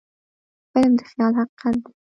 فلم 0.71 0.91
د 0.97 1.01
خیال 1.09 1.33
حقیقت 1.39 1.75
دی 1.83 1.91